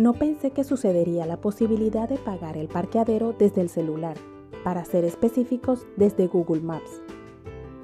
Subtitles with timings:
[0.00, 4.16] No pensé que sucedería la posibilidad de pagar el parqueadero desde el celular,
[4.64, 7.02] para ser específicos desde Google Maps.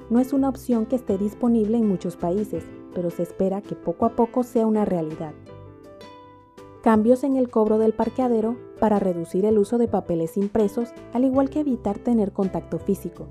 [0.09, 2.63] No es una opción que esté disponible en muchos países,
[2.95, 5.33] pero se espera que poco a poco sea una realidad.
[6.81, 11.51] Cambios en el cobro del parqueadero para reducir el uso de papeles impresos, al igual
[11.51, 13.27] que evitar tener contacto físico.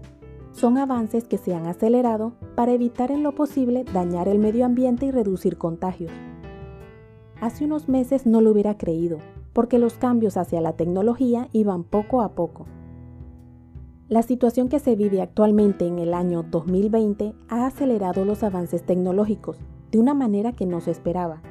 [0.53, 5.07] Son avances que se han acelerado para evitar en lo posible dañar el medio ambiente
[5.07, 6.13] y reducir contagios.
[7.41, 9.19] Hace unos meses no lo hubiera creído,
[9.53, 12.65] porque los cambios hacia la tecnología iban poco a poco.
[14.09, 19.59] La situación que se vive actualmente en el año 2020 ha acelerado los avances tecnológicos
[19.91, 21.43] de una manera que no se esperaba.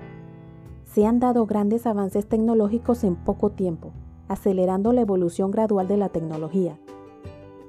[0.85, 3.91] Se han dado grandes avances tecnológicos en poco tiempo,
[4.27, 6.79] acelerando la evolución gradual de la tecnología.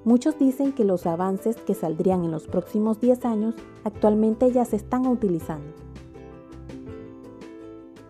[0.05, 3.55] Muchos dicen que los avances que saldrían en los próximos 10 años
[3.85, 5.86] actualmente ya se están utilizando.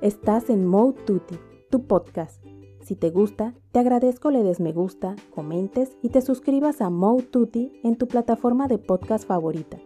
[0.01, 1.37] Estás en Mode Tutti,
[1.71, 2.43] tu podcast
[2.87, 7.27] si te gusta, te agradezco le des me gusta, comentes y te suscribas a Mode
[7.83, 9.79] en tu plataforma de podcast favorita,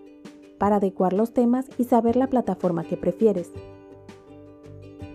[0.58, 3.52] para adecuar los temas y saber la plataforma que prefieres.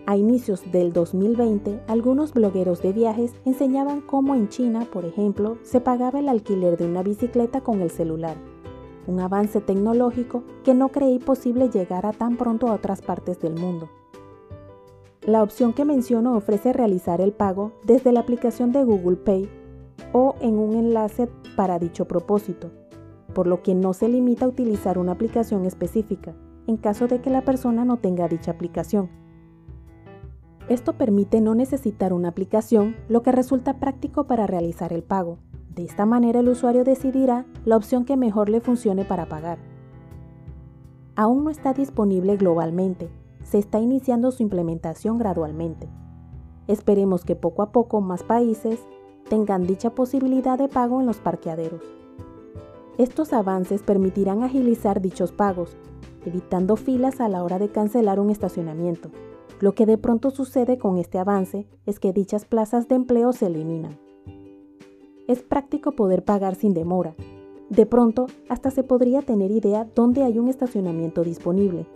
[0.06, 5.80] A inicios del 2020, algunos blogueros de viajes enseñaban cómo en China, por ejemplo, se
[5.80, 8.36] pagaba el alquiler de una bicicleta con el celular,
[9.06, 13.54] un avance tecnológico que no creí posible llegar a tan pronto a otras partes del
[13.54, 13.88] mundo.
[15.26, 19.48] La opción que menciono ofrece realizar el pago desde la aplicación de Google Pay
[20.12, 22.70] o en un enlace para dicho propósito,
[23.34, 26.36] por lo que no se limita a utilizar una aplicación específica,
[26.68, 29.10] en caso de que la persona no tenga dicha aplicación.
[30.68, 35.38] Esto permite no necesitar una aplicación, lo que resulta práctico para realizar el pago.
[35.74, 39.58] De esta manera el usuario decidirá la opción que mejor le funcione para pagar.
[41.16, 43.10] Aún no está disponible globalmente,
[43.48, 45.88] se está iniciando su implementación gradualmente.
[46.66, 48.80] Esperemos que poco a poco más países
[49.28, 51.82] tengan dicha posibilidad de pago en los parqueaderos.
[52.98, 55.76] Estos avances permitirán agilizar dichos pagos,
[56.24, 59.10] evitando filas a la hora de cancelar un estacionamiento.
[59.60, 63.46] Lo que de pronto sucede con este avance es que dichas plazas de empleo se
[63.46, 63.96] eliminan.
[65.28, 67.14] Es práctico poder pagar sin demora.
[67.70, 71.86] De pronto, hasta se podría tener idea dónde hay un estacionamiento disponible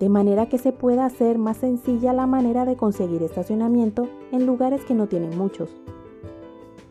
[0.00, 4.82] de manera que se pueda hacer más sencilla la manera de conseguir estacionamiento en lugares
[4.84, 5.70] que no tienen muchos.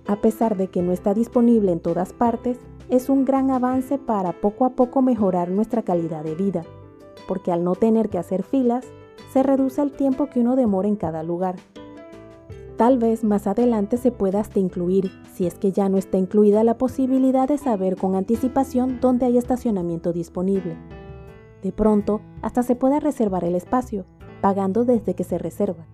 [0.06, 4.32] A pesar de que no está disponible en todas partes, es un gran avance para
[4.32, 6.64] poco a poco mejorar nuestra calidad de vida,
[7.28, 8.86] porque al no tener que hacer filas,
[9.34, 11.56] se reduce el tiempo que uno demora en cada lugar.
[12.78, 16.64] Tal vez más adelante se pueda hasta incluir, si es que ya no está incluida
[16.64, 20.78] la posibilidad de saber con anticipación dónde hay estacionamiento disponible.
[21.64, 24.06] De pronto, hasta se puede reservar el espacio,
[24.42, 25.86] pagando desde que se reserva.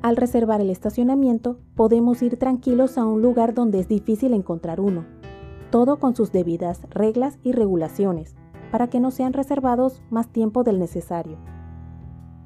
[0.00, 5.04] Al reservar el estacionamiento, podemos ir tranquilos a un lugar donde es difícil encontrar uno,
[5.70, 8.34] todo con sus debidas reglas y regulaciones,
[8.70, 11.38] para que no sean reservados más tiempo del necesario.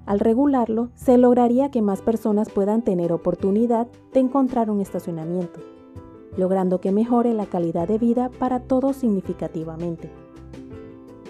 [0.07, 5.61] Al regularlo, se lograría que más personas puedan tener oportunidad de encontrar un estacionamiento,
[6.37, 10.11] logrando que mejore la calidad de vida para todos significativamente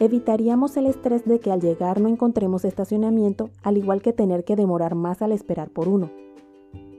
[0.00, 4.56] evitaríamos el estrés de que al llegar no encontremos estacionamiento, al igual que tener que
[4.56, 6.10] demorar más al esperar por uno.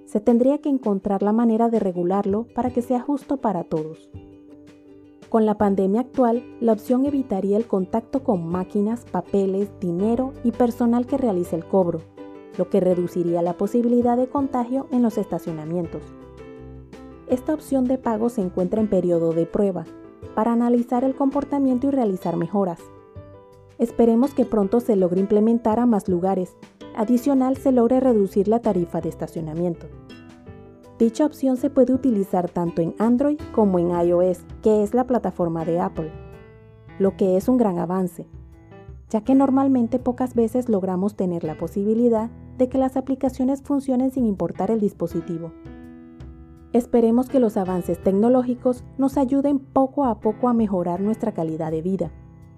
[0.06, 4.10] Se tendría que encontrar la manera de regularlo para que sea justo para todos.
[5.30, 11.06] Con la pandemia actual, la opción evitaría el contacto con máquinas, papeles, dinero y personal
[11.06, 12.00] que realice el cobro,
[12.58, 16.02] lo que reduciría la posibilidad de contagio en los estacionamientos.
[17.28, 19.86] Esta opción de pago se encuentra en periodo de prueba,
[20.38, 22.80] para analizar el comportamiento y realizar mejoras.
[23.80, 26.56] Esperemos que pronto se logre implementar a más lugares.
[26.96, 29.88] Adicional, se logre reducir la tarifa de estacionamiento.
[31.00, 35.66] Dicha opción se puede utilizar tanto en Android como en iOS, que es la plataforma
[35.66, 36.12] de Apple,
[37.00, 38.28] lo que es un gran avance,
[39.10, 42.30] ya que normalmente pocas veces logramos tener la posibilidad
[42.60, 45.52] de que las aplicaciones funcionen sin importar el dispositivo.
[46.74, 51.82] Esperemos que los avances tecnológicos nos ayuden poco a poco a mejorar nuestra calidad de
[51.82, 52.12] vida,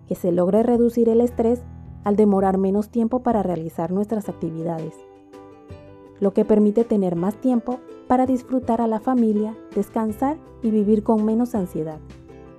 [0.07, 1.63] que se logre reducir el estrés
[2.03, 4.95] al demorar menos tiempo para realizar nuestras actividades,
[6.19, 11.23] lo que permite tener más tiempo para disfrutar a la familia, descansar y vivir con
[11.23, 11.99] menos ansiedad,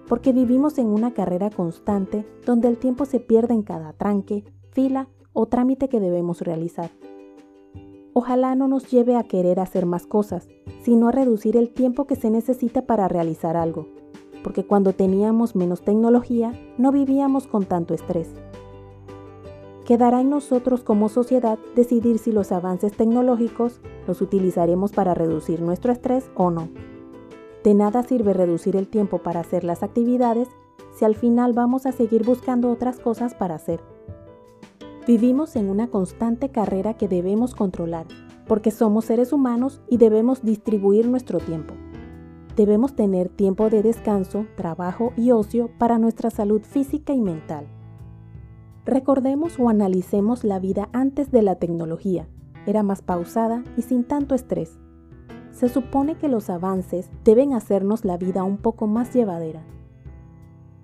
[0.09, 5.09] porque vivimos en una carrera constante donde el tiempo se pierde en cada tranque, fila
[5.33, 6.91] o trámite que debemos realizar.
[8.13, 10.49] Ojalá no nos lleve a querer hacer más cosas,
[10.83, 13.87] sino a reducir el tiempo que se necesita para realizar algo,
[14.43, 18.29] porque cuando teníamos menos tecnología no vivíamos con tanto estrés.
[19.85, 25.93] Quedará en nosotros como sociedad decidir si los avances tecnológicos los utilizaremos para reducir nuestro
[25.93, 26.69] estrés o no.
[27.65, 30.49] De nada sirve reducir el tiempo para hacer las actividades
[30.95, 33.81] si al final vamos a seguir buscando otras cosas para hacer.
[35.07, 38.07] Vivimos en una constante carrera que debemos controlar,
[38.47, 41.75] porque somos seres humanos y debemos distribuir nuestro tiempo.
[42.55, 47.67] Debemos tener tiempo de descanso, trabajo y ocio para nuestra salud física y mental.
[48.85, 52.29] Recordemos o analicemos la vida antes de la tecnología.
[52.67, 54.79] Era más pausada y sin tanto estrés.
[55.51, 59.63] Se supone que los avances deben hacernos la vida un poco más llevadera.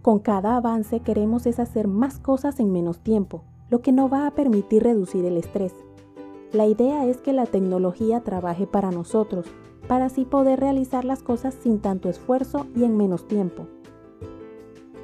[0.01, 4.27] Con cada avance queremos es hacer más cosas en menos tiempo, lo que no va
[4.27, 5.75] a permitir reducir el estrés.
[6.53, 9.47] La idea es que la tecnología trabaje para nosotros,
[9.89, 13.67] para así poder realizar las cosas sin tanto esfuerzo y en menos tiempo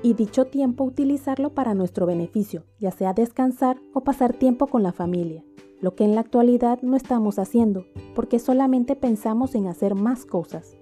[0.03, 4.93] y dicho tiempo utilizarlo para nuestro beneficio, ya sea descansar o pasar tiempo con la
[4.93, 5.45] familia,
[5.81, 10.77] lo que en la actualidad no estamos haciendo, porque solamente pensamos en hacer más cosas.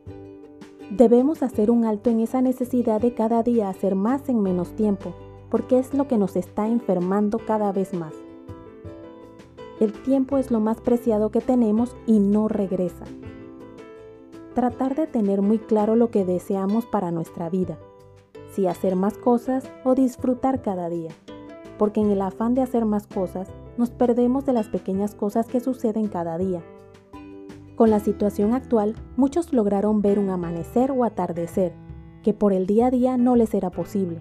[0.91, 5.15] Debemos hacer un alto en esa necesidad de cada día hacer más en menos tiempo,
[5.51, 8.15] porque es lo que nos está enfermando cada vez más.
[9.81, 13.05] El tiempo es lo más preciado que tenemos y no regresa.
[14.55, 17.79] Tratar de tener muy claro lo que deseamos para nuestra vida
[18.51, 21.11] si hacer más cosas o disfrutar cada día,
[21.79, 25.61] porque en el afán de hacer más cosas nos perdemos de las pequeñas cosas que
[25.61, 26.63] suceden cada día.
[27.77, 31.73] Con la situación actual, muchos lograron ver un amanecer o atardecer,
[32.23, 34.21] que por el día a día no les era posible.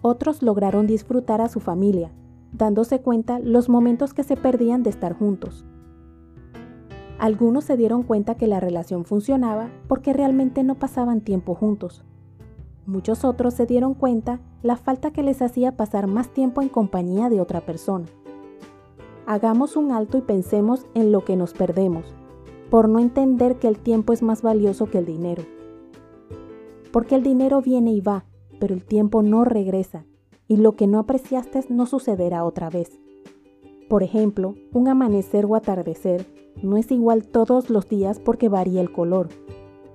[0.00, 2.12] Otros lograron disfrutar a su familia,
[2.52, 5.64] dándose cuenta los momentos que se perdían de estar juntos.
[7.18, 12.04] Algunos se dieron cuenta que la relación funcionaba porque realmente no pasaban tiempo juntos.
[12.86, 17.28] Muchos otros se dieron cuenta la falta que les hacía pasar más tiempo en compañía
[17.28, 18.06] de otra persona.
[19.26, 22.14] Hagamos un alto y pensemos en lo que nos perdemos,
[22.70, 25.42] por no entender que el tiempo es más valioso que el dinero.
[26.92, 28.24] Porque el dinero viene y va,
[28.58, 30.04] pero el tiempo no regresa,
[30.46, 32.98] y lo que no apreciaste no sucederá otra vez.
[33.88, 36.26] Por ejemplo, un amanecer o atardecer
[36.62, 39.28] no es igual todos los días porque varía el color,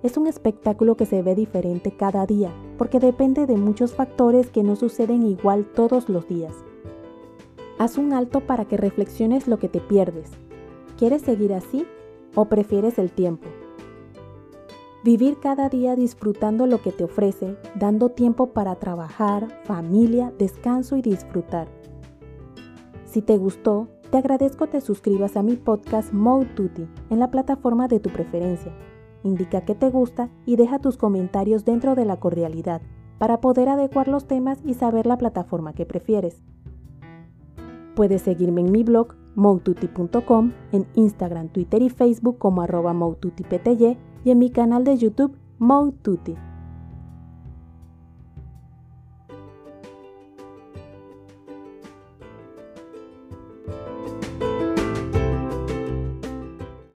[0.04, 4.62] es un espectáculo que se ve diferente cada día, porque depende de muchos factores que
[4.62, 6.54] no suceden igual todos los días.
[7.80, 10.30] Haz un alto para que reflexiones lo que te pierdes.
[10.98, 11.86] ¿Quieres seguir así
[12.36, 13.48] o prefieres el tiempo?
[15.04, 21.02] Vivir cada día disfrutando lo que te ofrece, dando tiempo para trabajar, familia, descanso y
[21.02, 21.68] disfrutar.
[23.06, 27.88] Si te gustó, te agradezco te suscribas a mi podcast Mode Tutti en la plataforma
[27.88, 28.72] de tu preferencia
[29.24, 32.82] indica que te gusta y deja tus comentarios dentro de la cordialidad
[33.18, 36.44] para poder adecuar los temas y saber la plataforma que prefieres.
[37.96, 42.94] Puedes seguirme en mi blog moututi.com, en Instagram, Twitter y Facebook como arroba
[44.24, 46.36] y en mi canal de YouTube Moututi.